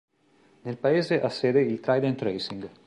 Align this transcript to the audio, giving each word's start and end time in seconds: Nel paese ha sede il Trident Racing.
Nel 0.63 0.77
paese 0.77 1.21
ha 1.21 1.29
sede 1.29 1.61
il 1.61 1.79
Trident 1.79 2.19
Racing. 2.23 2.67